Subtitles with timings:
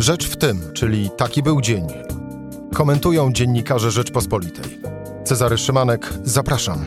[0.00, 1.86] Rzecz w tym, czyli taki był dzień.
[2.74, 4.78] Komentują dziennikarze Rzeczpospolitej.
[5.24, 6.84] Cezary Szymanek, zapraszam.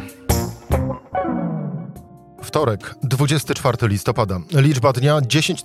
[2.54, 4.40] Wtorek, 24 listopada.
[4.52, 5.62] Liczba dnia 10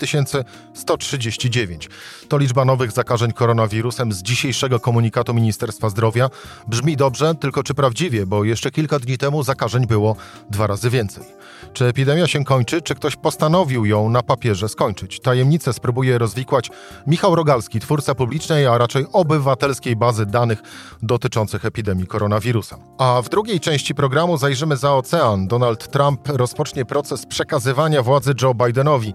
[0.75, 1.89] 139.
[2.29, 6.31] To liczba nowych zakażeń koronawirusem z dzisiejszego komunikatu Ministerstwa Zdrowia.
[6.67, 10.17] Brzmi dobrze, tylko czy prawdziwie, bo jeszcze kilka dni temu zakażeń było
[10.51, 11.25] dwa razy więcej.
[11.73, 15.21] Czy epidemia się kończy, czy ktoś postanowił ją na papierze skończyć?
[15.21, 16.71] Tajemnicę spróbuje rozwikłać
[17.07, 20.63] Michał Rogalski, twórca publicznej, a raczej obywatelskiej bazy danych
[21.03, 22.77] dotyczących epidemii koronawirusa.
[22.99, 25.49] A w drugiej części programu zajrzymy za ocean.
[25.49, 29.15] Donald Trump rozpocznie proces przekazywania władzy Joe Bidenowi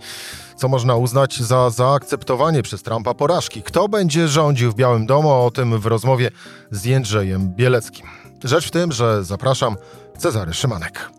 [0.55, 3.63] co można uznać za zaakceptowanie przez Trumpa porażki.
[3.63, 5.29] Kto będzie rządził w Białym Domu?
[5.29, 6.29] O tym w rozmowie
[6.71, 8.07] z Jędrzejem Bieleckim.
[8.43, 9.75] Rzecz w tym, że zapraszam
[10.17, 11.09] Cezary Szymanek.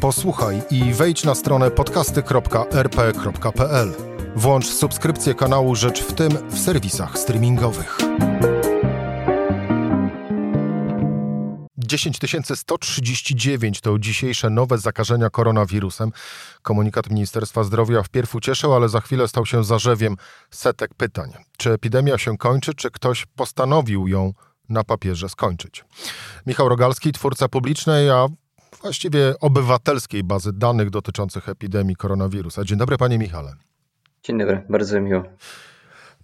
[0.00, 3.92] Posłuchaj i wejdź na stronę podcasty.rp.pl.
[4.36, 7.98] Włącz subskrypcję kanału Rzecz w tym w serwisach streamingowych.
[11.88, 12.18] 10
[12.54, 16.12] 139 to dzisiejsze nowe zakażenia koronawirusem.
[16.62, 20.16] Komunikat Ministerstwa Zdrowia wpierw ucieszył, ale za chwilę stał się zarzewiem
[20.50, 21.32] setek pytań.
[21.56, 24.32] Czy epidemia się kończy, czy ktoś postanowił ją
[24.68, 25.84] na papierze skończyć?
[26.46, 28.26] Michał Rogalski, twórca publicznej, a
[28.82, 32.64] właściwie obywatelskiej bazy danych dotyczących epidemii koronawirusa.
[32.64, 33.54] Dzień dobry, panie Michale.
[34.22, 35.22] Dzień dobry, bardzo miło.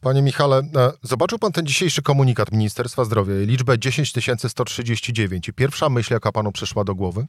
[0.05, 4.13] Panie Michale, e, zobaczył pan ten dzisiejszy komunikat Ministerstwa Zdrowia, liczbę 10
[4.49, 7.27] 139 i pierwsza myśl, jaka panu przyszła do głowy?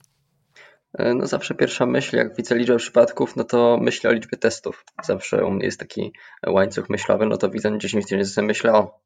[0.93, 4.85] E, no zawsze pierwsza myśl, jak widzę liczbę przypadków, no to myślę o liczbie testów.
[5.03, 6.13] Zawsze u mnie jest taki
[6.47, 8.99] łańcuch myślowy, no to widzę 10 tysięcy, myślę o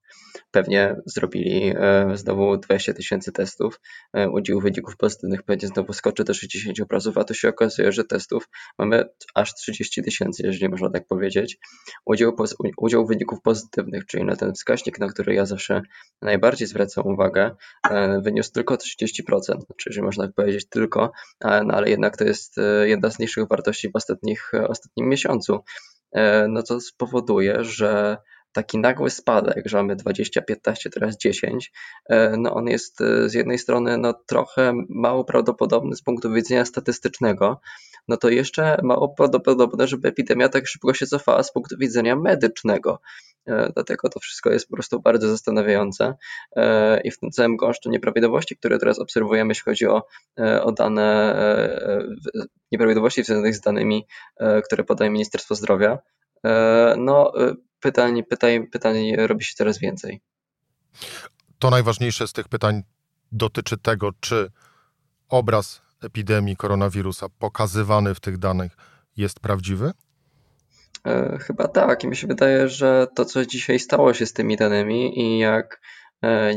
[0.51, 3.79] pewnie zrobili e, znowu 20 tysięcy testów,
[4.13, 8.03] e, udział wyników pozytywnych pewnie znowu skoczy do 60 obrazów, a to się okazuje, że
[8.03, 11.57] testów mamy aż 30 tysięcy, jeżeli można tak powiedzieć.
[12.05, 12.35] Udział,
[12.77, 15.81] udział wyników pozytywnych, czyli na ten wskaźnik, na który ja zawsze
[16.21, 17.55] najbardziej zwracam uwagę,
[17.89, 21.11] e, wyniósł tylko 30%, czyli można tak powiedzieć tylko,
[21.41, 25.59] no ale jednak to jest jedna z niższych wartości w ostatnich, ostatnim miesiącu.
[26.49, 28.17] No to spowoduje, że
[28.51, 31.71] taki nagły spadek, że mamy 20, 15, teraz 10,
[32.09, 36.65] e, no on jest e, z jednej strony no trochę mało prawdopodobny z punktu widzenia
[36.65, 37.61] statystycznego,
[38.07, 43.01] no to jeszcze mało prawdopodobne, żeby epidemia tak szybko się cofała z punktu widzenia medycznego.
[43.47, 46.13] E, dlatego to wszystko jest po prostu bardzo zastanawiające.
[47.03, 50.03] I w tym całym gąszczu nieprawidłowości, które teraz obserwujemy, jeśli chodzi o,
[50.61, 51.35] o dane,
[52.71, 54.07] nieprawidłowości związanych z danymi,
[54.65, 55.97] które podaje Ministerstwo Zdrowia,
[56.97, 57.33] no
[57.79, 60.21] pytań, pytań, pytań robi się coraz więcej.
[61.59, 62.83] To najważniejsze z tych pytań
[63.31, 64.51] dotyczy tego, czy
[65.29, 68.77] obraz epidemii koronawirusa pokazywany w tych danych
[69.17, 69.91] jest prawdziwy?
[71.05, 72.03] E, chyba tak.
[72.03, 75.81] I mi się wydaje, że to, co dzisiaj stało się z tymi danymi i jak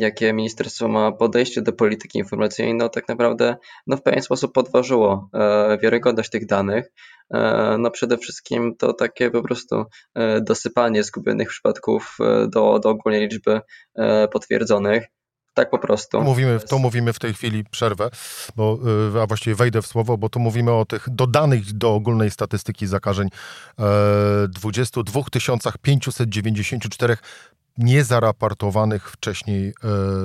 [0.00, 3.56] jakie ministerstwo ma podejście do polityki informacyjnej, no tak naprawdę
[3.86, 6.92] no w pewien sposób podważyło e, wiarygodność tych danych.
[7.34, 9.84] E, no przede wszystkim to takie po prostu
[10.42, 12.16] dosypanie zgubionych przypadków
[12.48, 13.60] do, do ogólnej liczby
[14.32, 15.06] potwierdzonych.
[15.54, 16.18] Tak po prostu.
[16.18, 18.10] Tu mówimy, tu mówimy w tej chwili przerwę,
[18.56, 18.78] bo,
[19.22, 23.28] a właściwie wejdę w słowo, bo tu mówimy o tych dodanych do ogólnej statystyki zakażeń
[24.48, 25.20] 22
[25.82, 27.16] 594
[27.78, 29.72] niezaraportowanych wcześniej e,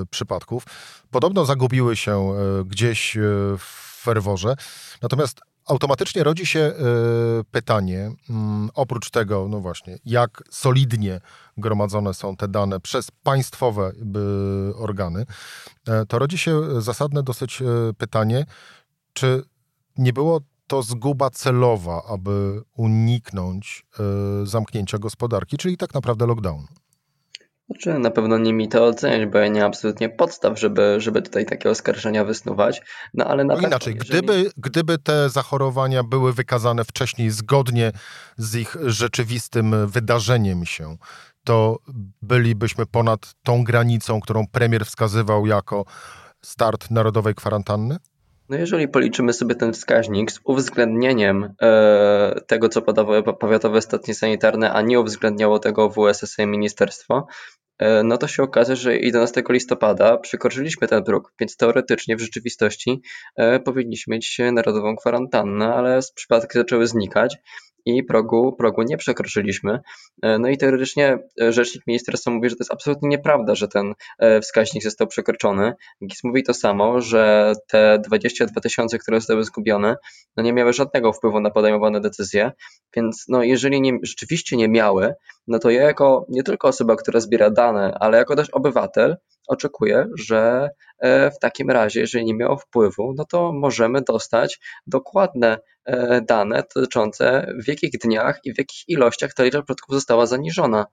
[0.10, 0.64] przypadków.
[1.12, 3.22] Podobno zagubiły się e, gdzieś e,
[3.58, 4.56] w ferworze.
[5.02, 6.74] Natomiast automatycznie rodzi się
[7.52, 11.22] pytanie, mm, oprócz tego, no właśnie, jak solidnie
[11.58, 13.92] gromadzone są te dane przez państwowe
[14.76, 15.26] organy,
[16.08, 17.64] to rodzi się zasadne dosyć
[17.98, 18.46] pytanie,
[19.14, 19.44] czy
[19.98, 23.86] nie było to zguba celowa, aby uniknąć
[24.44, 26.68] zamknięcia gospodarki, czyli tak naprawdę lockdownu?
[27.70, 31.22] Znaczy, na pewno nie mi to oceniać, bo ja nie mam absolutnie podstaw, żeby, żeby
[31.22, 32.82] tutaj takie oskarżenia wysnuwać.
[33.14, 34.10] No ale na no inaczej, jeżeli...
[34.10, 37.92] gdyby, gdyby te zachorowania były wykazane wcześniej zgodnie
[38.38, 40.98] z ich rzeczywistym wydarzeniem się,
[41.44, 41.78] to
[42.22, 45.86] bylibyśmy ponad tą granicą, którą premier wskazywał jako
[46.42, 47.98] start narodowej kwarantanny?
[48.50, 54.74] No jeżeli policzymy sobie ten wskaźnik z uwzględnieniem e, tego, co podawały powiatowe stacje sanitarne,
[54.74, 57.28] a nie uwzględniało tego WSSA ministerstwo,
[57.80, 63.02] e, no to się okaże, że 11 listopada przekroczyliśmy ten próg, więc teoretycznie w rzeczywistości
[63.36, 67.38] e, powinniśmy mieć narodową kwarantannę, ale przypadki zaczęły znikać
[67.88, 69.80] i progu, progu nie przekroczyliśmy.
[70.24, 71.20] No i teoretycznie
[71.50, 73.94] rzecznik ministerstwa mówi, że to jest absolutnie nieprawda, że ten
[74.42, 75.74] wskaźnik został przekroczony.
[76.08, 79.96] GIS mówi to samo, że te 22 tysiące, które zostały zgubione,
[80.38, 82.52] no nie miały żadnego wpływu na podejmowane decyzje,
[82.96, 85.14] więc no jeżeli nie, rzeczywiście nie miały,
[85.48, 89.18] no to ja jako nie tylko osoba, która zbiera dane, ale jako też obywatel,
[89.48, 95.60] oczekuję, że e, w takim razie, jeżeli nie miało wpływu, no to możemy dostać dokładne
[95.86, 100.86] e, dane dotyczące w jakich dniach i w jakich ilościach ta liczba przypadków została zaniżona,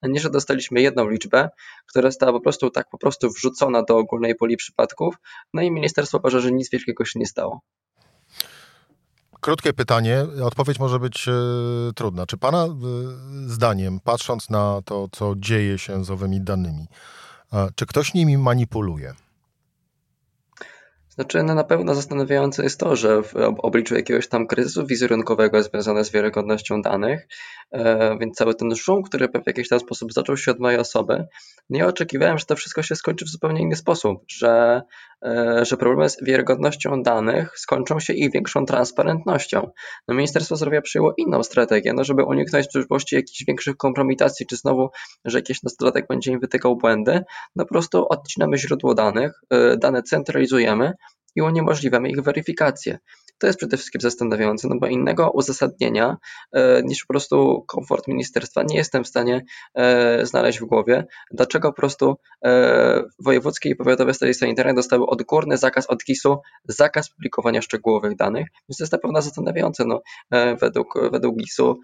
[0.00, 1.48] a nie, że dostaliśmy jedną liczbę,
[1.86, 5.14] która została po prostu tak po prostu wrzucona do ogólnej puli przypadków,
[5.54, 7.60] no i ministerstwo uważa, że nic wielkiego się nie stało.
[9.44, 12.26] Krótkie pytanie, odpowiedź może być y, trudna.
[12.26, 12.68] Czy Pana y,
[13.46, 16.86] zdaniem, patrząc na to, co dzieje się z owymi danymi,
[17.74, 19.14] czy ktoś nimi manipuluje?
[21.14, 26.04] Znaczy, no na pewno zastanawiające jest to, że w obliczu jakiegoś tam kryzysu wizerunkowego związanego
[26.04, 27.28] z wiarygodnością danych,
[27.72, 31.26] e, więc cały ten szum, który w jakiś tam sposób zaczął się od mojej osoby,
[31.70, 34.82] nie oczekiwałem, że to wszystko się skończy w zupełnie inny sposób, że,
[35.26, 39.70] e, że problemy z wiarygodnością danych skończą się ich większą transparentnością.
[40.08, 44.56] No, Ministerstwo Zdrowia przyjęło inną strategię, no, żeby uniknąć w przyszłości jakichś większych kompromitacji, czy
[44.56, 44.88] znowu,
[45.24, 47.24] że jakiś nastolatek będzie im wytykał błędy,
[47.56, 50.92] no po prostu odcinamy źródło danych, e, dane centralizujemy,
[51.34, 52.98] i uniemożliwiamy ich weryfikację.
[53.44, 56.16] To jest przede wszystkim zastanawiające, no bo innego uzasadnienia
[56.52, 59.44] e, niż po prostu komfort ministerstwa nie jestem w stanie
[59.74, 65.58] e, znaleźć w głowie, dlaczego po prostu e, wojewódzkie i powiatowe stacje sanitarne dostały odgórny
[65.58, 69.84] zakaz od GIS-u, zakaz publikowania szczegółowych danych, więc to jest na pewno zastanawiające.
[69.84, 70.02] No,
[70.60, 71.80] według, według GIS-u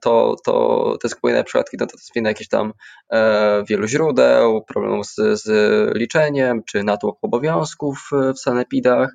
[0.00, 2.72] to, to te skłonne przypadki no to jest wina jakichś tam
[3.68, 5.46] wielu źródeł, problemów z, z
[5.96, 9.10] liczeniem, czy natłok obowiązków w sanepidach,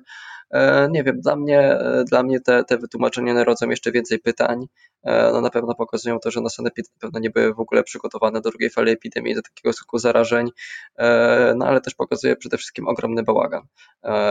[0.90, 4.66] nie wiem, dla mnie, e, dla mnie te, te wytłumaczenia narodzą jeszcze więcej pytań.
[5.02, 7.82] E, no na pewno pokazują to, że na sanepid na pewno nie były w ogóle
[7.82, 10.50] przygotowane do drugiej fali epidemii, do takiego skutku zarażeń,
[11.56, 13.62] no ale też pokazuje przede wszystkim ogromny bałagan.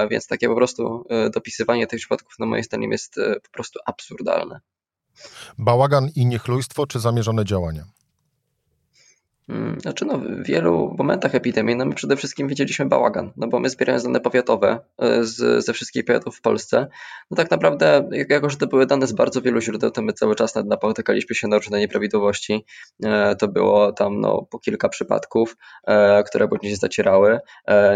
[0.10, 4.60] Więc takie po prostu dopisywanie tych przypadków na moim zdaniem jest po prostu absurdalne.
[5.58, 7.84] Bałagan i niechlujstwo, czy zamierzone działania?
[9.50, 13.60] Mm, znaczy no, w wielu momentach epidemii no my przede wszystkim widzieliśmy bałagan, no bo
[13.60, 16.88] my zbierając dane powiatowe e, z, ze wszystkich powiatów w Polsce,
[17.32, 20.36] no tak naprawdę, jako że to były dane z bardzo wielu źródeł, to my cały
[20.36, 22.66] czas napotykaliśmy się na różne nieprawidłowości.
[23.04, 25.58] E, to było tam no, po kilka przypadków,
[25.88, 27.40] e, które później się zacierały.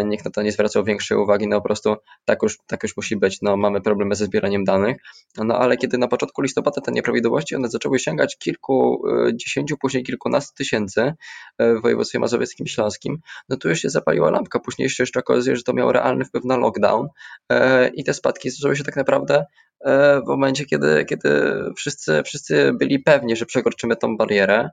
[0.05, 1.95] Nikt na to nie zwracał większej uwagi, no po prostu
[2.25, 4.97] tak już, tak już musi być, no mamy problemy ze zbieraniem danych.
[5.37, 11.01] No ale kiedy na początku listopada te nieprawidłowości, one zaczęły sięgać kilkudziesięciu, później kilkunastu tysięcy,
[11.01, 13.17] E, w województwie mazowieckim i śląskim,
[13.49, 14.59] no tu już się zapaliła lampka.
[14.59, 17.07] Później jeszcze okazuje, że to miało realny wpływ na lockdown
[17.49, 19.45] e, i te spadki zaczęły się tak naprawdę
[19.85, 24.69] e, w momencie, kiedy, kiedy wszyscy, wszyscy byli pewni, że przekroczymy tą barierę,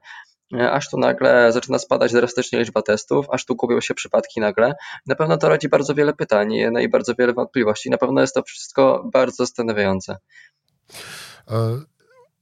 [0.56, 4.74] aż tu nagle zaczyna spadać drastycznie liczba testów, aż tu gubią się przypadki nagle.
[5.06, 7.90] Na pewno to rodzi bardzo wiele pytań no i bardzo wiele wątpliwości.
[7.90, 10.16] Na pewno jest to wszystko bardzo zastanawiające.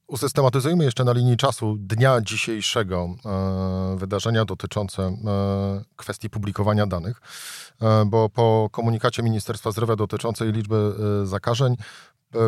[0.09, 5.15] Usystematyzujmy jeszcze na linii czasu dnia dzisiejszego e, wydarzenia dotyczące e,
[5.97, 7.21] kwestii publikowania danych,
[7.83, 10.93] e, bo po komunikacie Ministerstwa Zdrowia dotyczącej liczby
[11.25, 11.77] zakażeń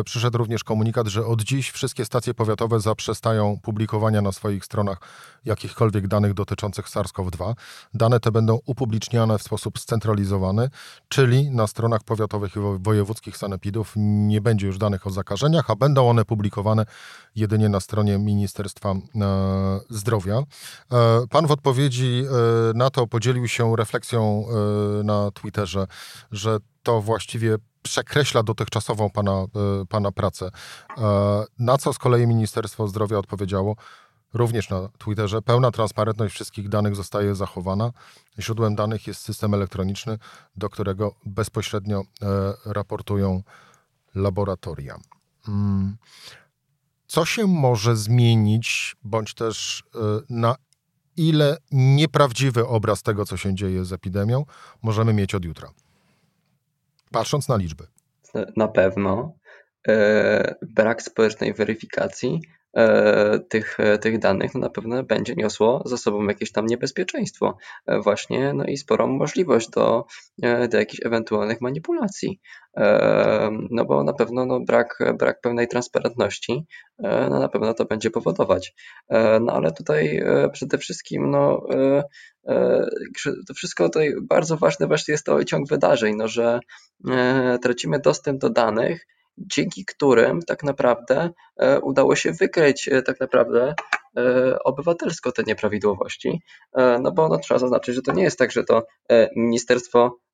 [0.05, 4.99] przyszedł również komunikat, że od dziś wszystkie stacje powiatowe zaprzestają publikowania na swoich stronach
[5.45, 7.53] jakichkolwiek danych dotyczących SARS-CoV-2.
[7.93, 10.69] Dane te będą upubliczniane w sposób scentralizowany,
[11.09, 16.09] czyli na stronach powiatowych i wojewódzkich sanepidów nie będzie już danych o zakażeniach, a będą
[16.09, 16.85] one publikowane
[17.35, 18.99] jedynie na stronie Ministerstwa e,
[19.89, 20.37] Zdrowia.
[20.91, 22.23] E, pan w odpowiedzi
[22.75, 24.45] na to podzielił się refleksją
[25.03, 25.87] na Twitterze,
[26.31, 26.57] że
[26.89, 29.47] to właściwie przekreśla dotychczasową pana, e,
[29.89, 30.51] pana pracę.
[30.97, 33.75] E, na co z kolei Ministerstwo Zdrowia odpowiedziało,
[34.33, 37.91] również na Twitterze, pełna transparentność wszystkich danych zostaje zachowana.
[38.39, 40.17] Źródłem danych jest system elektroniczny,
[40.55, 43.43] do którego bezpośrednio e, raportują
[44.15, 44.99] laboratoria.
[45.47, 45.97] Mm.
[47.07, 49.83] Co się może zmienić, bądź też
[50.29, 50.55] na
[51.17, 54.45] ile nieprawdziwy obraz tego, co się dzieje z epidemią,
[54.81, 55.71] możemy mieć od jutra?
[57.11, 57.87] Patrząc na liczby.
[58.57, 59.33] Na pewno.
[59.87, 62.41] E, brak społecznej weryfikacji
[63.49, 67.57] tych, e, tych danych no na pewno będzie niosło za sobą jakieś tam niebezpieczeństwo
[68.03, 70.05] właśnie, no i sporą możliwość do,
[70.69, 72.39] do jakichś ewentualnych manipulacji.
[73.71, 76.65] No bo na pewno no brak, brak pełnej transparentności
[76.99, 78.73] no na pewno to będzie powodować.
[79.41, 80.23] No ale tutaj
[80.53, 81.67] przede wszystkim no
[83.47, 86.59] to wszystko tutaj bardzo ważne właśnie jest to ciąg wydarzeń, no że
[87.61, 89.05] tracimy dostęp do danych
[89.39, 91.29] dzięki którym tak naprawdę
[91.81, 93.75] udało się wykryć tak naprawdę
[94.65, 96.41] obywatelsko te nieprawidłowości.
[96.75, 98.83] No bo no, trzeba zaznaczyć, że to nie jest tak, że to
[99.35, 100.28] ministerstwo E,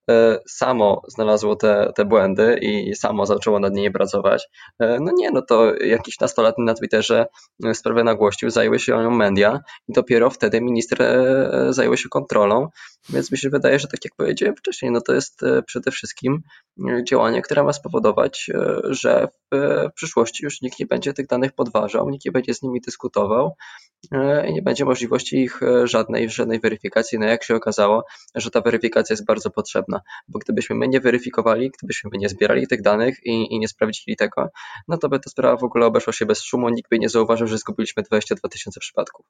[0.47, 4.47] samo znalazło te, te błędy i samo zaczęło nad nimi pracować.
[4.79, 7.25] E, no nie, no to jakiś nastolatni na Twitterze
[7.65, 11.25] e, sprawę nagłościł, zajęły się nią media i dopiero wtedy minister
[11.69, 12.67] zajął się kontrolą,
[13.09, 16.41] więc mi się wydaje, że tak jak powiedziałem wcześniej, no to jest przede wszystkim
[17.07, 18.51] działanie, które ma spowodować,
[18.83, 22.81] że w przyszłości już nikt nie będzie tych danych podważał, nikt nie będzie z nimi
[22.81, 23.55] dyskutował
[24.47, 27.19] i nie będzie możliwości ich żadnej, żadnej weryfikacji.
[27.19, 28.03] No jak się okazało,
[28.35, 29.94] że ta weryfikacja jest bardzo potrzebna
[30.27, 34.17] bo gdybyśmy my nie weryfikowali, gdybyśmy my nie zbierali tych danych i, i nie sprawdzili
[34.17, 34.49] tego,
[34.87, 37.47] no to by ta sprawa w ogóle obeszła się bez szumu, nikt by nie zauważył,
[37.47, 39.25] że zgubiliśmy 22 tysiące przypadków.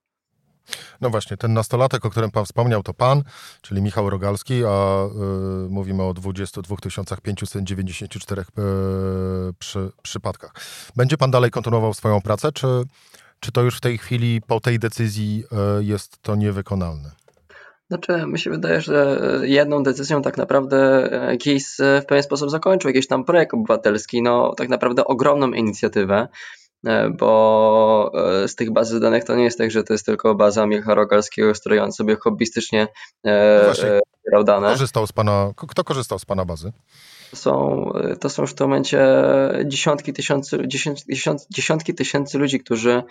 [1.01, 3.23] No właśnie, ten nastolatek, o którym pan wspomniał, to pan,
[3.61, 5.05] czyli Michał Rogalski, a
[5.65, 6.75] y, mówimy o 22
[7.23, 8.45] 594 y,
[9.59, 10.51] przy, przypadkach.
[10.95, 12.67] Będzie pan dalej kontynuował swoją pracę, czy,
[13.39, 15.43] czy to już w tej chwili po tej decyzji
[15.79, 17.24] y, jest to niewykonalne?
[17.89, 23.07] Znaczy, mi się wydaje, że jedną decyzją tak naprawdę GIS w pewien sposób zakończył jakiś
[23.07, 26.27] tam projekt obywatelski, no tak naprawdę ogromną inicjatywę,
[26.85, 28.11] e, bo
[28.43, 30.95] e, z tych bazy danych to nie jest tak, że to jest tylko baza Michała
[30.95, 32.87] Rogalskiego, z której on sobie hobbystycznie
[33.25, 33.73] e,
[34.31, 34.67] no dane.
[34.67, 36.71] Korzystał z pana, kto korzystał z pana bazy?
[37.33, 37.85] Są,
[38.19, 39.07] to są w tym momencie
[39.65, 40.67] dziesiątki tysięcy,
[41.49, 43.03] dziesiątki tysięcy ludzi, którzy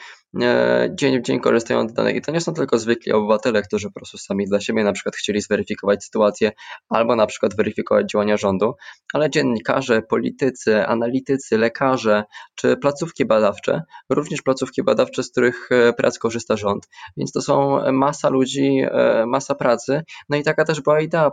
[0.43, 2.17] e, dzień w dzień korzystają z danych.
[2.17, 5.17] I to nie są tylko zwykli obywatele, którzy po prostu sami dla siebie na przykład
[5.17, 6.53] chcieli zweryfikować sytuację
[6.89, 8.75] albo na przykład weryfikować działania rządu,
[9.13, 16.19] ale dziennikarze, politycy, analitycy, lekarze czy placówki badawcze, również placówki badawcze, z których e, prac
[16.19, 16.89] korzysta rząd.
[17.17, 20.03] Więc to są masa ludzi, e, masa pracy.
[20.29, 21.31] No i taka też była idea,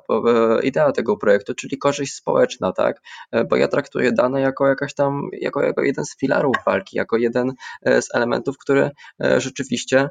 [0.63, 3.01] idea tego projektu, czyli korzyść społeczna, tak?
[3.31, 7.17] E, bo ja traktuję dane jako jakaś tam, jako, jako jeden z filarów walki, jako
[7.17, 7.53] jeden
[7.85, 8.91] e, z elementów, który
[9.23, 10.09] e, rzeczywiście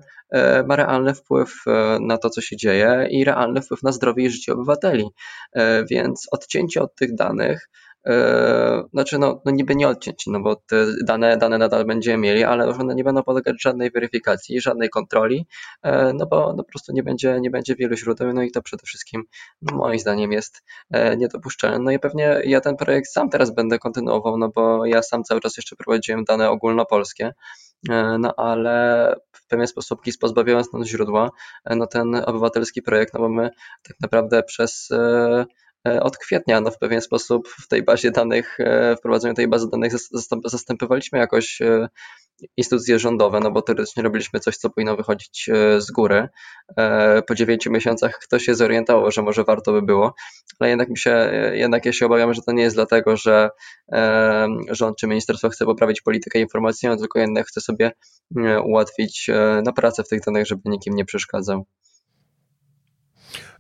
[0.67, 1.65] ma realny wpływ
[2.01, 5.11] na to, co się dzieje i realny wpływ na zdrowie i życie obywateli.
[5.91, 7.69] Więc odcięcie od tych danych
[8.93, 12.69] znaczy, no, no niby nie odciąć, no bo te dane, dane nadal będziemy mieli, ale
[12.69, 15.47] one nie będą podlegać żadnej weryfikacji, żadnej kontroli,
[15.83, 18.63] e, no bo no po prostu nie będzie, nie będzie wielu źródeł, no i to
[18.63, 19.25] przede wszystkim
[19.63, 21.79] no moim zdaniem jest e, niedopuszczalne.
[21.79, 25.41] No i pewnie ja ten projekt sam teraz będę kontynuował, no bo ja sam cały
[25.41, 27.35] czas jeszcze prowadziłem dane ogólnopolskie,
[28.19, 31.31] no ale w pewien sposób GIS pozbawiając nas źródła,
[31.71, 33.51] no ten obywatelski projekt, no bo my
[33.83, 35.45] tak naprawdę przez E,
[35.85, 39.93] od kwietnia no w pewien sposób w tej bazie danych, e, wprowadzeniu tej bazy danych
[40.45, 41.89] zastępowaliśmy jakoś e,
[42.57, 46.29] instytucje rządowe, no bo teoretycznie robiliśmy coś, co powinno wychodzić z góry.
[47.27, 50.15] Po dziewięciu miesiącach ktoś się zorientował, że może warto by było,
[50.59, 53.51] ale jednak mi się, jednak ja się obawiam, że to nie jest dlatego, że
[54.71, 57.93] rząd czy ministerstwo chce poprawić politykę informacyjną, tylko jednak chce sobie
[58.65, 59.31] ułatwić
[59.65, 61.67] na pracę w tych danych, żeby nikim nie przeszkadzał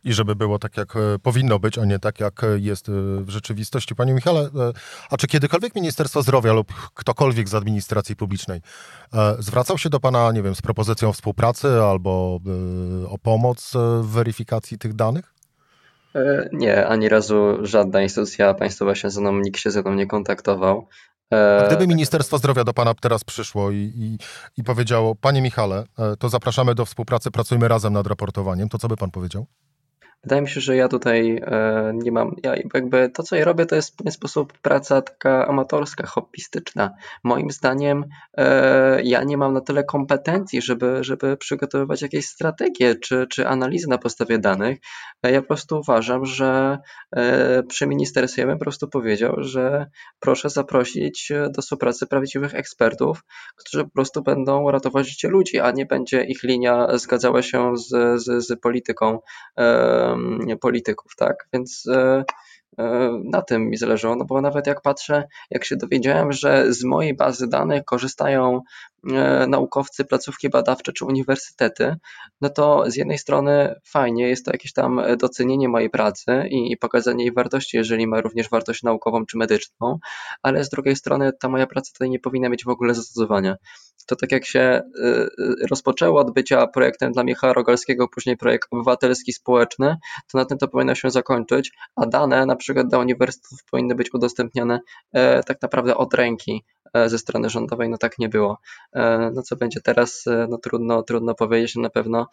[0.05, 3.31] i żeby było tak, jak e, powinno być, a nie tak, jak jest e, w
[3.31, 3.95] rzeczywistości.
[3.95, 4.49] Panie Michale, e,
[5.11, 8.61] a czy kiedykolwiek Ministerstwo Zdrowia lub ktokolwiek z administracji publicznej
[9.39, 12.41] zwracał się do Pana, nie wiem, z propozycją współpracy albo
[13.09, 15.35] o pomoc w weryfikacji tych danych?
[16.53, 20.89] Nie, ani razu żadna instytucja państwowa się ze mną, nikt się ze mną nie kontaktował.
[21.61, 24.19] A gdyby Ministerstwo Zdrowia do Pana teraz przyszło i, i,
[24.57, 25.85] i powiedziało, Panie Michale,
[26.19, 29.47] to zapraszamy do współpracy, pracujmy razem nad raportowaniem, to co by Pan powiedział?
[30.25, 33.67] Wydaje mi się, że ja tutaj e, nie mam, ja jakby to, co ja robię,
[33.67, 36.91] to jest w pewien sposób praca taka amatorska, hobbystyczna.
[37.25, 38.05] Moim zdaniem
[38.37, 43.89] e, ja nie mam na tyle kompetencji, żeby, żeby przygotowywać jakieś strategie czy, czy analizy
[43.89, 44.79] na podstawie danych.
[45.23, 46.79] E, ja po prostu uważam, że
[47.69, 49.87] przy ministerstwie bym po prostu powiedział, że
[50.21, 53.25] proszę zaprosić do współpracy prawdziwych ekspertów,
[53.57, 57.89] którzy po prostu będą ratować życie ludzi, a nie będzie ich linia zgadzała się z,
[58.23, 59.19] z, z polityką
[60.61, 61.49] polityków, tak?
[61.53, 62.25] Więc e,
[63.25, 67.17] na tym mi zależało, no bo nawet jak patrzę, jak się dowiedziałem, że z mojej
[67.17, 68.61] bazy danych korzystają
[69.09, 71.97] E, naukowcy, placówki badawcze czy uniwersytety,
[72.41, 77.25] no to z jednej strony fajnie, jest to jakieś tam docenienie mojej pracy i, pokazanie
[77.25, 79.99] jej wartości, jeżeli ma również wartość naukową czy medyczną,
[80.43, 83.57] ale z drugiej strony ta moja praca tutaj nie powinna mieć w ogóle zastosowania.
[84.07, 84.83] To tak jak się e,
[85.71, 89.97] rozpoczęło od bycia projektem dla Michała Rogalskiego, później projekt obywatelski, społeczny,
[90.33, 94.15] to na tym to powinno się zakończyć, a dane na przykład dla uniwersytetów powinny być
[94.15, 94.81] udostępniane
[95.13, 96.65] e, tak naprawdę od ręki
[97.07, 98.59] ze strony rządowej, no tak nie było.
[98.93, 102.27] E, no co będzie teraz, e, no trudno, trudno powiedzieć, na pewno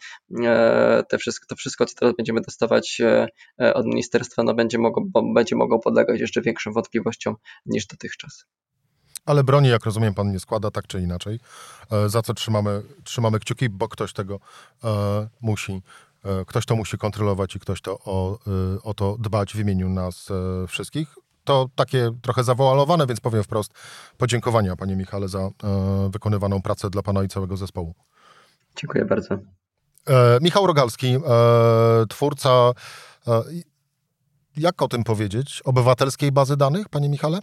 [0.44, 3.02] e, te wszystko, to wszystko, co teraz będziemy dostawać
[3.74, 5.04] od ministerstwa, no będzie mogło,
[5.34, 8.44] będzie mogło podlegać jeszcze większym wątpliwościom niż dotychczas.
[9.28, 11.40] Ale broni, jak rozumiem, pan nie składa, tak czy inaczej.
[11.92, 14.40] E, za co trzymamy, trzymamy kciuki, bo ktoś tego
[14.84, 15.80] e, musi, e,
[16.46, 20.28] ktoś to musi kontrolować i ktoś to o, e, o to dbać w imieniu nas
[20.30, 21.14] e, wszystkich.
[21.44, 23.72] To takie trochę zawoalowane, więc powiem wprost
[24.16, 25.50] podziękowania, panie Michale, za e,
[26.12, 27.94] wykonywaną pracę dla pana i całego zespołu.
[28.76, 29.34] Dziękuję bardzo.
[30.08, 31.20] E, Michał Rogalski, e,
[32.08, 32.72] twórca,
[33.28, 33.42] e,
[34.56, 37.38] jak o tym powiedzieć, obywatelskiej bazy danych, panie Michale?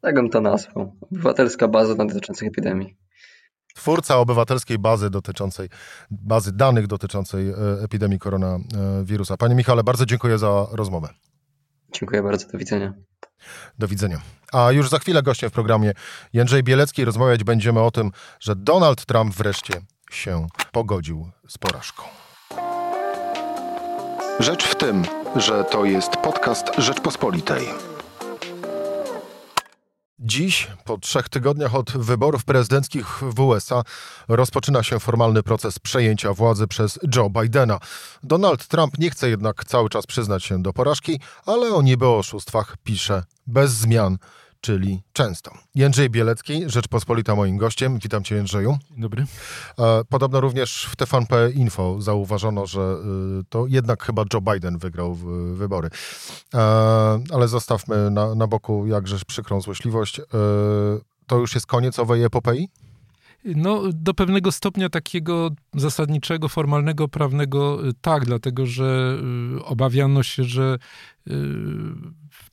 [0.00, 0.92] Tak bym to nazwał.
[1.00, 2.96] Obywatelska baza dotyczących epidemii.
[3.78, 5.68] Twórca obywatelskiej bazy dotyczącej,
[6.10, 7.54] bazy danych dotyczącej e,
[7.84, 9.36] epidemii koronawirusa.
[9.36, 11.08] Panie Michale, bardzo dziękuję za rozmowę.
[11.92, 12.94] Dziękuję bardzo, do widzenia.
[13.78, 14.20] Do widzenia.
[14.52, 15.92] A już za chwilę gościem w programie
[16.32, 19.74] Jędrzej Bielecki rozmawiać będziemy o tym, że Donald Trump wreszcie
[20.10, 22.02] się pogodził z porażką.
[24.40, 25.04] Rzecz w tym,
[25.36, 27.68] że to jest podcast Rzeczpospolitej.
[30.20, 33.82] Dziś, po trzech tygodniach od wyborów prezydenckich w USA,
[34.28, 37.78] rozpoczyna się formalny proces przejęcia władzy przez Joe Bidena.
[38.22, 42.76] Donald Trump nie chce jednak cały czas przyznać się do porażki, ale o niby oszustwach
[42.84, 44.18] pisze bez zmian
[44.60, 45.50] czyli często.
[45.74, 47.98] Jędrzej Bielecki, Rzeczpospolita moim gościem.
[48.02, 48.78] Witam cię Jędrzeju.
[48.96, 49.26] Dobry.
[49.78, 52.80] E, podobno również w TVP Info zauważono, że
[53.40, 55.14] y, to jednak chyba Joe Biden wygrał
[55.54, 55.90] wybory.
[56.54, 56.58] E,
[57.32, 60.20] ale zostawmy na, na boku jakżeż przykrą złośliwość.
[60.20, 60.24] E,
[61.26, 62.68] to już jest koniec owej epopei?
[63.44, 69.18] No, do pewnego stopnia takiego zasadniczego, formalnego, prawnego tak, dlatego że
[69.64, 70.78] obawiano się, że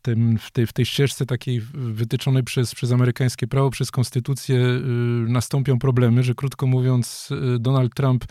[0.05, 4.79] tym, w, tej, w tej ścieżce takiej wytyczonej przez, przez amerykańskie prawo, przez konstytucję y,
[5.27, 8.25] nastąpią problemy, że krótko mówiąc y, Donald Trump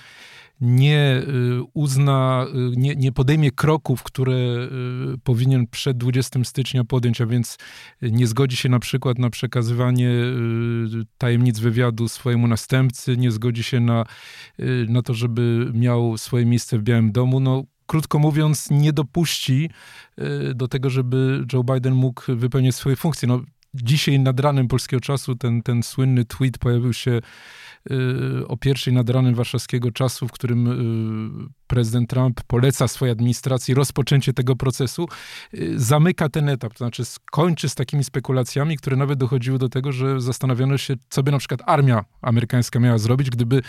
[0.61, 4.35] nie y, uzna, nie, nie podejmie kroków, które
[5.25, 7.59] powinien przed 20 stycznia podjąć, a więc
[8.03, 10.11] nie zgodzi się na przykład na przekazywanie
[11.19, 14.05] tajemnic wywiadu swojemu następcy, nie zgodzi się na,
[14.89, 19.71] na to, żeby miał swoje miejsce w Białym Domu, no krótko mówiąc, nie dopuści
[20.19, 23.29] y, do tego, żeby Joe Biden mógł wypełniać swoje funkcje.
[23.29, 23.41] No,
[23.75, 27.21] dzisiaj nad ranem polskiego czasu ten, ten słynny tweet pojawił się
[27.91, 30.67] y, o pierwszej nad ranem warszawskiego czasu, w którym
[31.47, 35.09] y, prezydent Trump poleca swojej administracji rozpoczęcie tego procesu,
[35.77, 40.21] zamyka ten etap, to znaczy skończy z takimi spekulacjami, które nawet dochodziły do tego, że
[40.21, 43.63] zastanawiano się, co by na przykład armia amerykańska miała zrobić, gdyby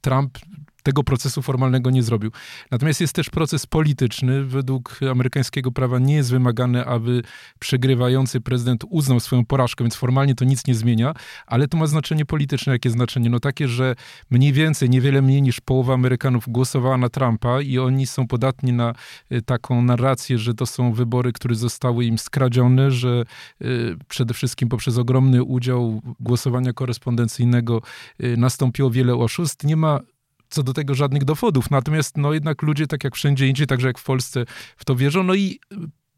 [0.00, 0.38] Trump
[0.86, 2.30] tego procesu formalnego nie zrobił.
[2.70, 4.44] Natomiast jest też proces polityczny.
[4.44, 7.22] Według amerykańskiego prawa nie jest wymagane, aby
[7.58, 11.14] przegrywający prezydent uznał swoją porażkę, więc formalnie to nic nie zmienia,
[11.46, 12.72] ale to ma znaczenie polityczne.
[12.72, 13.30] Jakie znaczenie?
[13.30, 13.94] No takie, że
[14.30, 18.94] mniej więcej, niewiele mniej niż połowa Amerykanów głosowała na Trumpa i oni są podatni na
[19.32, 23.24] y, taką narrację, że to są wybory, które zostały im skradzione, że
[23.62, 27.82] y, przede wszystkim poprzez ogromny udział głosowania korespondencyjnego
[28.20, 29.64] y, nastąpiło wiele oszustw.
[29.64, 30.00] Nie ma
[30.48, 31.70] co do tego żadnych dowodów.
[31.70, 34.44] Natomiast no jednak ludzie, tak jak wszędzie indziej, także jak w Polsce,
[34.76, 35.22] w to wierzą.
[35.22, 35.60] No i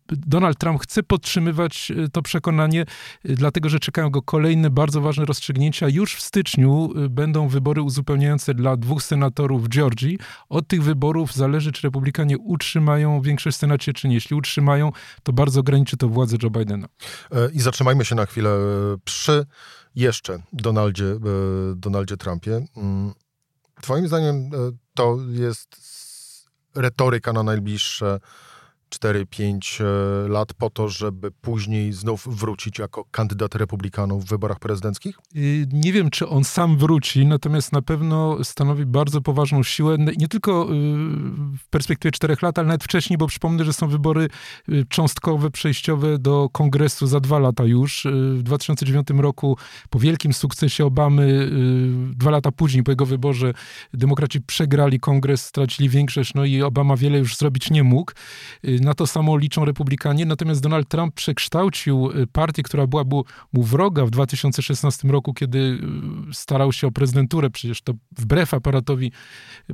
[0.09, 2.87] Donald Trump chce podtrzymywać e, to przekonanie, e,
[3.35, 5.89] dlatego że czekają go kolejne bardzo ważne rozstrzygnięcia.
[5.89, 10.19] Już w styczniu e, będą wybory uzupełniające dla dwóch senatorów w Georgii.
[10.49, 14.15] Od tych wyborów zależy, czy republikanie utrzymają większość w Senacie, czy nie.
[14.15, 16.89] Jeśli utrzymają, to bardzo ograniczy to władzę Joe Bidena.
[17.53, 18.51] I zatrzymajmy się na chwilę
[19.05, 19.47] przy
[19.95, 21.05] jeszcze Donaldzie,
[21.77, 22.65] Donaldzie Trumpie.
[23.81, 24.49] Twoim zdaniem e,
[24.95, 25.77] to jest
[26.75, 28.21] retoryka na najbliższe
[28.95, 35.19] 4-5 e, lat po to, żeby później znów wrócić jako kandydat republikanów w wyborach prezydenckich?
[35.37, 40.29] Y, nie wiem, czy on sam wróci, natomiast na pewno stanowi bardzo poważną siłę, nie
[40.29, 40.67] tylko y,
[41.59, 44.29] w perspektywie 4 lat, ale nawet wcześniej, bo przypomnę, że są wybory
[44.69, 48.07] y, cząstkowe, przejściowe do kongresu za dwa lata już.
[48.35, 49.57] W 2009 roku,
[49.91, 51.51] po wielkim sukcesie Obamy,
[52.17, 53.55] dwa lata później, po jego wyborze,
[53.95, 58.13] demokraci przegrali kongres, stracili większość, no i Obama wiele już zrobić nie mógł
[58.81, 63.05] na to samo liczą republikanie, natomiast Donald Trump przekształcił y, partię, która była
[63.53, 65.79] mu wroga w 2016 roku, kiedy y,
[66.33, 69.13] starał się o prezydenturę, przecież to wbrew aparatowi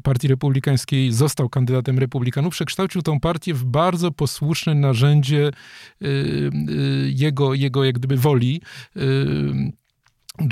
[0.02, 5.50] partii republikańskiej został kandydatem republikanów, przekształcił tą partię w bardzo posłuszne narzędzie
[6.02, 6.50] y,
[7.14, 8.60] jego, jego jak gdyby woli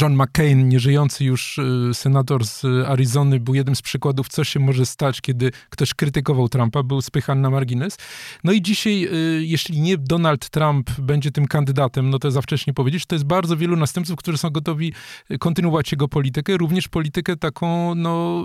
[0.00, 4.86] John McCain, nieżyjący już y, senator z Arizony, był jednym z przykładów, co się może
[4.86, 7.96] stać, kiedy ktoś krytykował Trumpa, był spychany na margines.
[8.44, 12.74] No i dzisiaj, y, jeśli nie Donald Trump będzie tym kandydatem, no to za wcześnie
[12.74, 14.92] powiedzieć, to jest bardzo wielu następców, którzy są gotowi
[15.40, 18.44] kontynuować jego politykę, również politykę taką, no,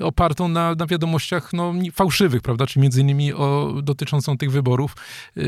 [0.00, 4.96] opartą na, na wiadomościach, no, fałszywych, prawda, czy między innymi o, dotyczącą tych wyborów.
[5.36, 5.42] Y,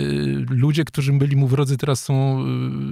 [0.51, 2.45] ludzie, którzy byli mu wrodzy, teraz są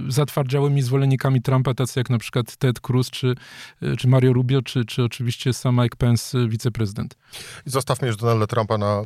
[0.08, 3.34] zatwardziałymi zwolennikami Trumpa, tacy jak na przykład Ted Cruz, czy,
[3.98, 7.16] czy Mario Rubio, czy, czy oczywiście sam Mike Pence, wiceprezydent.
[7.64, 9.02] Zostawmy już Donalda Trumpa na,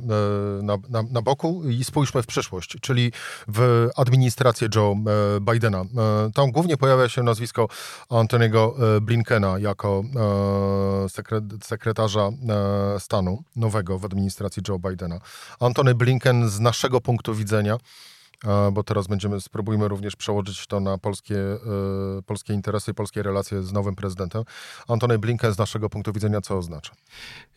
[0.63, 3.13] na, na, na boku i spójrzmy w przyszłość, czyli
[3.49, 4.97] w administrację Joe
[5.37, 5.81] e, Bidena.
[5.81, 7.69] E, tam głównie pojawia się nazwisko
[8.11, 10.05] Antoniego e, Blinkena jako
[11.63, 12.31] sekretarza
[12.99, 15.21] stanu nowego w administracji Joe Bidena.
[15.61, 17.79] Antony Blinken z naszego punktu widzenia
[18.73, 21.59] bo teraz będziemy, spróbujmy również przełożyć to na polskie, e,
[22.27, 24.43] polskie interesy, polskie relacje z nowym prezydentem.
[24.89, 26.93] Antony Blinken z naszego punktu widzenia co oznacza?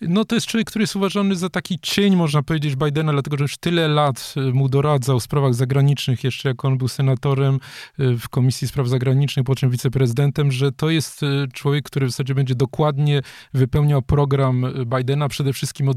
[0.02, 3.44] No to jest człowiek, który jest uważany za taki cień, można powiedzieć, Bidena, dlatego że
[3.44, 8.18] już tyle lat e, mu doradzał w sprawach zagranicznych, jeszcze jak on był senatorem e,
[8.18, 11.22] w Komisji Spraw Zagranicznych, po czym wiceprezydentem, że to jest
[11.54, 13.22] człowiek, który w zasadzie będzie dokładnie
[13.54, 14.66] wypełniał program
[14.98, 15.90] Bidena, przede wszystkim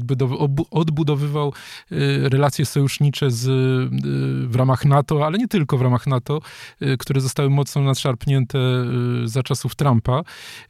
[0.71, 1.53] odbudowywał
[2.21, 3.45] relacje sojusznicze z,
[4.51, 6.39] w ramach ramach NATO, ale nie tylko w ramach NATO,
[6.81, 8.59] y, które zostały mocno nadszarpnięte
[9.23, 10.21] y, za czasów Trumpa.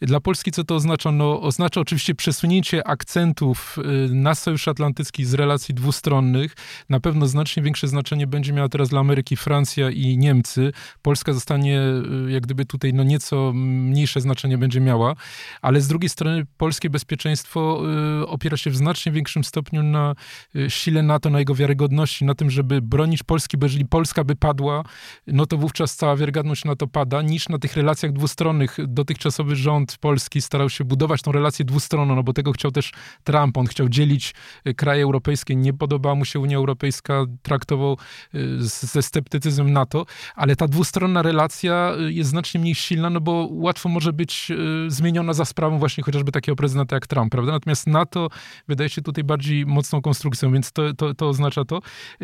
[0.02, 1.12] Dla Polski co to oznacza?
[1.12, 6.56] No, oznacza oczywiście przesunięcie akcentów y, na Sojusz Atlantycki z relacji dwustronnych.
[6.90, 10.72] Na pewno znacznie większe znaczenie będzie miała teraz dla Ameryki Francja i Niemcy.
[11.02, 11.82] Polska zostanie
[12.28, 15.16] jak gdyby tutaj no nieco mniejsze znaczenie będzie miała,
[15.62, 17.82] ale z drugiej strony polskie bezpieczeństwo
[18.28, 20.16] opiera się w znacznie większym stopniu na
[20.68, 24.84] sile NATO, na jego wiarygodności, na tym, żeby bronić Polski, jeżeli Polska by padła,
[25.28, 28.78] no to wówczas cała wiarygodność na to pada, niż na tych relacjach dwustronnych.
[28.88, 32.92] Dotychczasowy rząd polski starał się budować tą relację dwustronną, no bo tego chciał też
[33.24, 33.58] Trump.
[33.58, 34.34] On chciał dzielić
[34.68, 35.56] y, kraje europejskie.
[35.56, 37.98] Nie podobała mu się Unia Europejska, traktował
[38.36, 40.06] y, ze sceptycyzmem NATO,
[40.36, 44.52] ale ta dwustronna relacja y, jest znacznie mniej silna, no bo łatwo może być
[44.88, 47.52] zmieniona za sprawą właśnie chociażby takiego prezydenta jak Trump, prawda?
[47.52, 48.30] Natomiast NATO
[48.68, 51.82] wydaje się tutaj bardziej mocną konstrukcją, więc to, to, to oznacza to.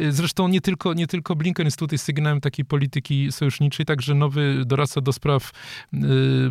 [0.10, 4.66] Zresztą nie tylko, nie tylko Blinken Blinken jest tutaj sygnałem takiej polityki sojuszniczej, także nowy
[4.66, 5.52] doradca do spraw
[5.94, 5.98] y,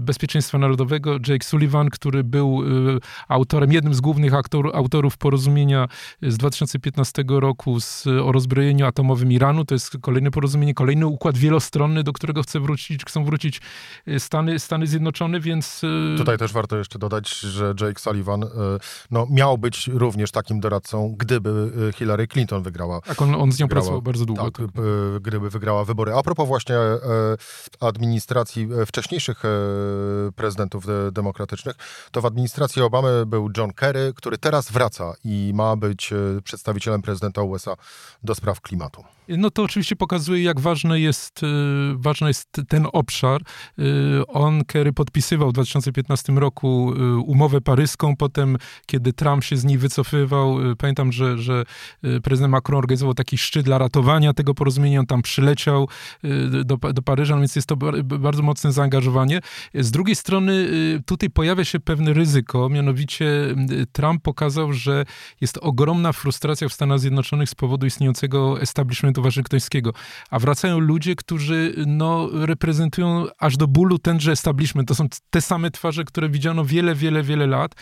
[0.01, 5.89] bezpieczeństwa narodowego, Jake Sullivan, który był y, autorem, jednym z głównych aktor, autorów porozumienia
[6.23, 9.65] z 2015 roku z, o rozbrojeniu atomowym Iranu.
[9.65, 13.61] To jest kolejne porozumienie, kolejny układ wielostronny, do którego chce wrócić, chcą wrócić
[14.09, 15.83] y, Stany, Stany Zjednoczone, więc...
[16.17, 18.45] Tutaj też warto jeszcze dodać, że Jake Sullivan
[19.11, 23.01] no, miał być również takim doradcą, gdyby Hillary Clinton wygrała.
[23.01, 24.43] Tak, on, on z nią wygrała, pracował bardzo długo.
[24.43, 24.71] Tak, tak
[25.21, 26.13] gdyby wygrała wybory.
[26.15, 26.99] A propos właśnie e,
[27.81, 29.49] administracji e, wcześniejszych e,
[30.37, 31.77] prezydentów demokratycznych,
[32.11, 36.11] to w administracji Obamy był John Kerry, który teraz wraca i ma być
[36.45, 37.77] przedstawicielem prezydenta USA
[38.23, 39.05] do spraw klimatu.
[39.29, 41.41] No to oczywiście pokazuje, jak ważny jest,
[41.95, 43.43] ważny jest ten obszar.
[44.29, 46.93] On, Kerry, podpisywał w 2015 roku
[47.27, 51.65] umowę paryską, potem, kiedy Trump się z niej wycofywał, pamiętam, że, że
[52.23, 55.89] prezydent Macron organizował taki szczyt dla ratowania tego porozumienia, on tam przyleciał
[56.25, 59.41] y, do, do Paryża, no więc jest to bardzo mocne zaangażowanie.
[59.75, 63.25] Z drugiej strony y, tutaj pojawia się pewne ryzyko, mianowicie
[63.71, 65.05] y, Trump pokazał, że
[65.41, 69.93] jest ogromna frustracja w Stanach Zjednoczonych z powodu istniejącego establishmentu waszyngtońskiego,
[70.31, 74.89] a wracają ludzie, którzy no, reprezentują aż do bólu tenże establishment.
[74.89, 77.75] To są te same twarze, które widziano wiele, wiele, wiele lat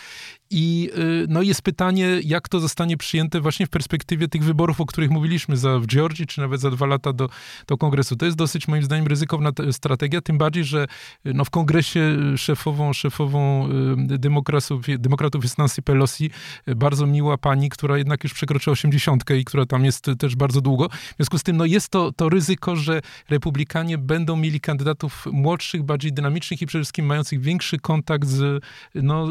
[0.51, 0.91] i
[1.29, 5.57] no, jest pytanie, jak to zostanie przyjęte właśnie w perspektywie tych wyborów, o których mówiliśmy
[5.57, 7.29] za, w Georgii, czy nawet za dwa lata do,
[7.67, 8.17] do kongresu.
[8.17, 10.87] To jest dosyć moim zdaniem ryzykowna strategia, tym bardziej, że
[11.25, 16.31] no, w kongresie szefową, szefową demokratów, demokratów jest Nancy Pelosi,
[16.67, 20.89] bardzo miła pani, która jednak już przekroczyła 80 i która tam jest też bardzo długo.
[20.89, 25.83] W związku z tym no, jest to, to ryzyko, że republikanie będą mieli kandydatów młodszych,
[25.83, 29.27] bardziej dynamicznych i przede wszystkim mających większy kontakt z no,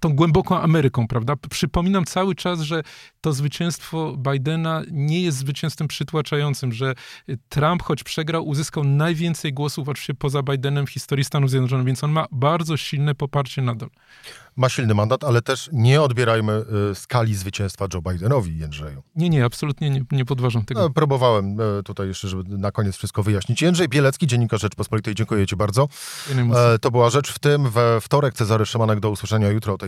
[0.00, 1.34] tą głęboką Ameryką, prawda?
[1.50, 2.82] Przypominam cały czas, że
[3.20, 6.94] to zwycięstwo Bidena nie jest zwycięstwem przytłaczającym, że
[7.48, 12.12] Trump, choć przegrał, uzyskał najwięcej głosów oczywiście poza Bidenem w historii Stanów Zjednoczonych, więc on
[12.12, 13.88] ma bardzo silne poparcie nadal.
[14.56, 19.02] Ma silny mandat, ale też nie odbierajmy y, skali zwycięstwa Joe Bidenowi, Jędrzeju.
[19.16, 20.80] Nie, nie, absolutnie nie, nie podważam tego.
[20.80, 23.62] No, próbowałem y, tutaj jeszcze, żeby na koniec wszystko wyjaśnić.
[23.62, 25.88] Jędrzej Bielecki, Dziennikarz Rzeczpospolitej, dziękuję Ci bardzo.
[26.54, 27.70] E, to była Rzecz w tym.
[27.70, 29.87] We wtorek Cezary Szymanek do usłyszenia jutro o tej